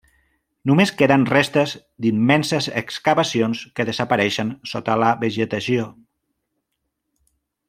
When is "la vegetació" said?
5.05-5.89